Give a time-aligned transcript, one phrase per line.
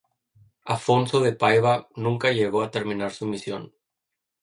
[0.75, 3.71] Afonso de Paiva nunca llegó a terminar su misión.